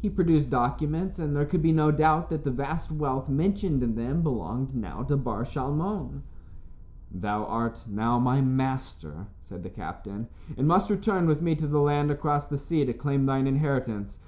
[0.00, 3.94] He produced documents, and there could be no doubt that the vast wealth mentioned in
[3.94, 6.22] them belonged now to Bar Shalmon.
[7.12, 10.26] "Thou art now my master," said the captain,
[10.58, 14.18] "and must return with me to the land across the sea to claim thine inheritance.